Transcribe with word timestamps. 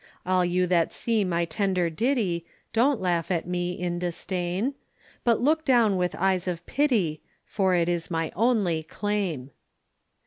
All 0.25 0.43
you 0.43 0.65
that 0.65 0.91
see 0.91 1.23
my 1.23 1.45
tender 1.45 1.87
ditty, 1.91 2.43
Don't 2.73 2.99
laugh 2.99 3.29
at 3.29 3.45
me 3.47 3.73
in 3.73 3.99
disdain, 3.99 4.73
But 5.23 5.41
look 5.41 5.63
down 5.63 5.95
with 5.95 6.15
eyes 6.15 6.47
of 6.47 6.65
pity, 6.65 7.21
For 7.45 7.75
it 7.75 7.87
is 7.87 8.09
my 8.09 8.31
only 8.35 8.81
claim. 8.81 9.51